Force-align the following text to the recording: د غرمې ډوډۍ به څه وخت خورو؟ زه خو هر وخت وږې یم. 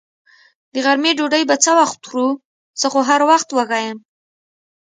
د 0.73 0.75
غرمې 0.85 1.11
ډوډۍ 1.17 1.43
به 1.49 1.55
څه 1.63 1.71
وخت 1.79 1.99
خورو؟ 2.07 2.27
زه 2.79 2.87
خو 2.93 2.99
هر 3.09 3.21
وخت 3.29 3.49
وږې 3.51 3.79
یم. 3.85 3.99